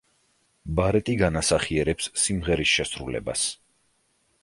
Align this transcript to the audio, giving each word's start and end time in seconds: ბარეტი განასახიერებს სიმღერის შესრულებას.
ბარეტი 0.79 1.15
განასახიერებს 1.19 2.09
სიმღერის 2.25 2.75
შესრულებას. 2.79 3.49